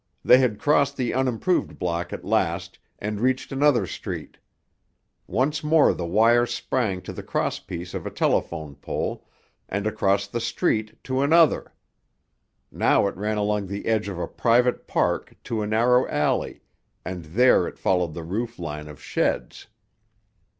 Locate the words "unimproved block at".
1.13-2.25